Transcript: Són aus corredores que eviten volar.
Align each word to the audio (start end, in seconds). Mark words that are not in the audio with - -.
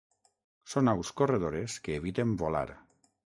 Són 0.71 0.89
aus 0.93 1.11
corredores 1.21 1.77
que 1.85 1.99
eviten 2.01 2.33
volar. 2.45 2.65